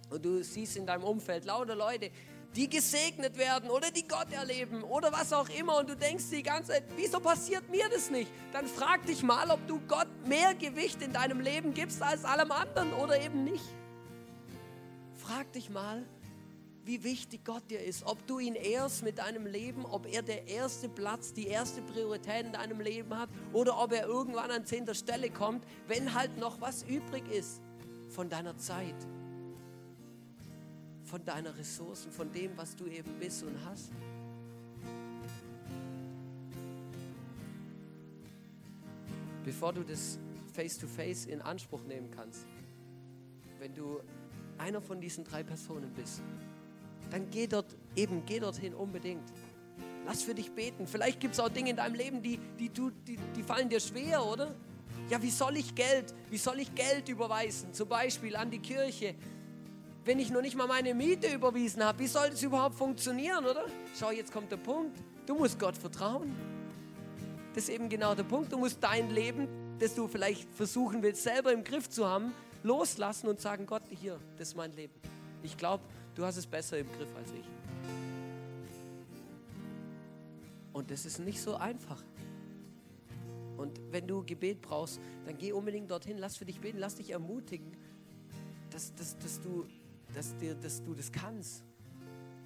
[0.08, 2.10] Und du siehst in deinem Umfeld lauter Leute,
[2.56, 6.42] die gesegnet werden oder die Gott erleben oder was auch immer und du denkst die
[6.42, 8.30] ganze Zeit, wieso passiert mir das nicht?
[8.52, 12.50] Dann frag dich mal, ob du Gott mehr Gewicht in deinem Leben gibst als allem
[12.50, 13.64] anderen oder eben nicht.
[15.14, 16.06] Frag dich mal,
[16.84, 20.48] wie wichtig Gott dir ist, ob du ihn ehrst mit deinem Leben, ob er der
[20.48, 24.94] erste Platz, die erste Priorität in deinem Leben hat oder ob er irgendwann an zehnter
[24.94, 27.60] Stelle kommt, wenn halt noch was übrig ist
[28.08, 28.94] von deiner Zeit
[31.06, 33.92] von deiner Ressourcen, von dem, was du eben bist und hast.
[39.44, 40.18] Bevor du das
[40.52, 42.44] Face-to-Face -face in Anspruch nehmen kannst,
[43.60, 44.00] wenn du
[44.58, 46.22] einer von diesen drei Personen bist,
[47.10, 49.32] dann geh dort eben, geh dorthin unbedingt.
[50.04, 50.86] Lass für dich beten.
[50.86, 53.80] Vielleicht gibt es auch Dinge in deinem Leben, die, die, du, die, die fallen dir
[53.80, 54.54] schwer, oder?
[55.08, 57.72] Ja, wie soll ich Geld, wie soll ich Geld überweisen?
[57.72, 59.14] Zum Beispiel an die Kirche
[60.06, 63.66] wenn ich noch nicht mal meine Miete überwiesen habe, wie soll das überhaupt funktionieren, oder?
[63.98, 64.96] Schau, jetzt kommt der Punkt.
[65.26, 66.32] Du musst Gott vertrauen.
[67.54, 68.52] Das ist eben genau der Punkt.
[68.52, 69.48] Du musst dein Leben,
[69.80, 74.20] das du vielleicht versuchen willst, selber im Griff zu haben, loslassen und sagen, Gott, hier,
[74.38, 74.94] das ist mein Leben.
[75.42, 75.82] Ich glaube,
[76.14, 77.44] du hast es besser im Griff als ich.
[80.72, 82.04] Und das ist nicht so einfach.
[83.56, 87.10] Und wenn du Gebet brauchst, dann geh unbedingt dorthin, lass für dich beten, lass dich
[87.10, 87.72] ermutigen,
[88.70, 89.66] dass, dass, dass du
[90.16, 91.62] dass, dir, dass du das kannst,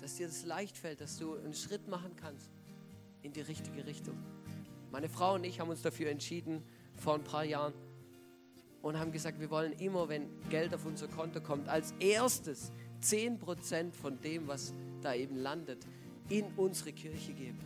[0.01, 2.51] dass dir das leicht fällt, dass du einen Schritt machen kannst
[3.23, 4.19] in die richtige Richtung.
[4.91, 6.65] Meine Frau und ich haben uns dafür entschieden
[6.97, 7.73] vor ein paar Jahren
[8.83, 13.93] und haben gesagt, wir wollen immer, wenn Geld auf unser Konto kommt, als erstes 10%
[13.93, 15.87] von dem, was da eben landet,
[16.29, 17.61] in unsere Kirche geben.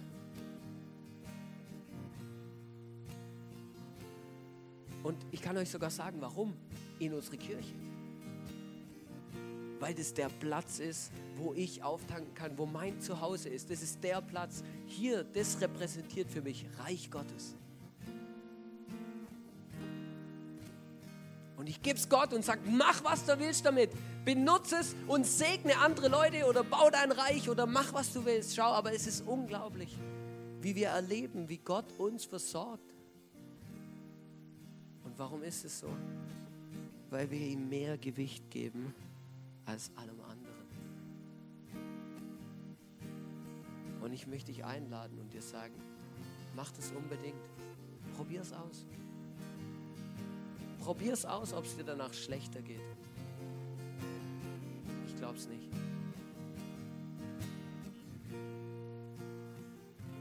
[5.03, 6.53] Und ich kann euch sogar sagen, warum
[6.99, 7.75] in unsere Kirche
[9.85, 13.69] weil das der Platz ist, wo ich auftanken kann, wo mein Zuhause ist.
[13.69, 14.65] Das ist der Platz.
[14.87, 17.55] Hier, das repräsentiert für mich Reich Gottes.
[21.59, 23.91] Und ich gebe es Gott und sage, mach was du willst damit.
[24.25, 28.57] Benutze es und segne andere Leute oder bau dein Reich oder mach was du willst.
[28.57, 29.99] Schau, aber es ist unglaublich,
[30.63, 32.95] wie wir erleben, wie Gott uns versorgt.
[35.05, 35.91] Und warum ist es so?
[37.11, 38.95] Weil wir ihm mehr Gewicht geben
[39.67, 40.65] als allem anderen.
[44.01, 45.75] Und ich möchte dich einladen und dir sagen,
[46.55, 47.41] mach das unbedingt.
[48.17, 48.87] Probier es aus.
[50.81, 52.81] Probier es aus, ob es dir danach schlechter geht.
[55.07, 55.69] Ich glaube, glaub's nicht.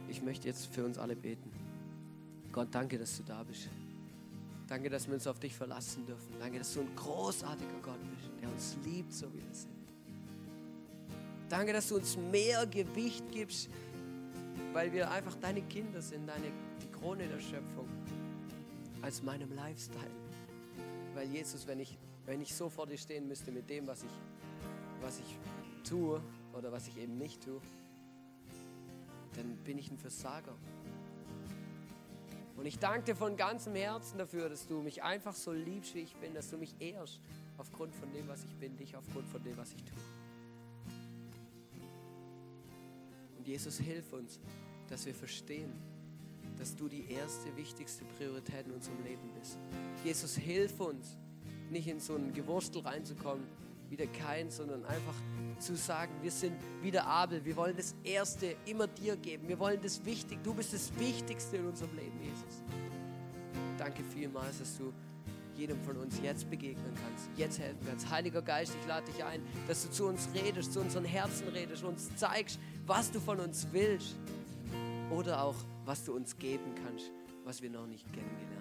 [0.08, 1.52] Ich möchte jetzt für uns alle beten.
[2.52, 3.68] Gott, danke, dass du da bist.
[4.74, 6.34] Danke, dass wir uns auf dich verlassen dürfen.
[6.40, 9.70] Danke, dass du ein großartiger Gott bist, der uns liebt, so wie wir sind.
[11.48, 13.70] Danke, dass du uns mehr Gewicht gibst,
[14.72, 16.52] weil wir einfach deine Kinder sind, deine,
[16.82, 17.88] die Krone der Schöpfung,
[19.04, 20.10] als meinem Lifestyle.
[21.14, 24.12] Weil Jesus, wenn ich, wenn ich so vor dir stehen müsste mit dem, was ich,
[25.04, 26.20] was ich tue
[26.52, 27.62] oder was ich eben nicht tue,
[29.36, 30.56] dann bin ich ein Versager.
[32.64, 36.00] Und ich danke dir von ganzem Herzen dafür, dass du mich einfach so liebst, wie
[36.00, 37.20] ich bin, dass du mich ehrst
[37.58, 39.98] aufgrund von dem, was ich bin, dich aufgrund von dem, was ich tue.
[43.38, 44.40] Und Jesus, hilf uns,
[44.88, 45.74] dass wir verstehen,
[46.58, 49.58] dass du die erste, wichtigste Priorität in unserem Leben bist.
[50.06, 51.18] Jesus, hilf uns,
[51.70, 53.44] nicht in so ein Gewurstel reinzukommen,
[53.90, 55.16] wie der Kein, sondern einfach
[55.60, 59.60] zu sagen, wir sind wie der Abel, wir wollen das Erste immer dir geben, wir
[59.60, 62.62] wollen das Wichtig, du bist das Wichtigste in unserem Leben, Jesus.
[63.78, 64.94] Danke vielmals, dass du
[65.56, 68.10] jedem von uns jetzt begegnen kannst, jetzt helfen kannst.
[68.10, 71.84] Heiliger Geist, ich lade dich ein, dass du zu uns redest, zu unseren Herzen redest,
[71.84, 74.16] uns zeigst, was du von uns willst
[75.12, 77.12] oder auch, was du uns geben kannst,
[77.44, 78.53] was wir noch nicht kennengelernt haben.